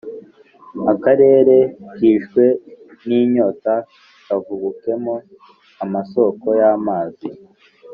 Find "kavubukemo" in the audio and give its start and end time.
4.25-5.15